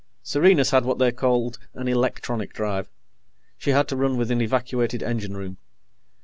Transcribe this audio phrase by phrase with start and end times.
[0.23, 2.89] Serenus had what they called an electronic drive.
[3.59, 5.57] She had to run with an evacuated engine room.